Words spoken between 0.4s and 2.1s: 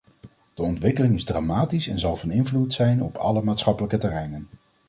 De ontwikkeling is dramatisch en